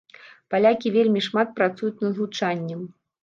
Палякі 0.53 0.91
вельмі 0.95 1.21
шмат 1.27 1.53
працуюць 1.61 2.03
над 2.05 2.13
гучаннем. 2.21 2.81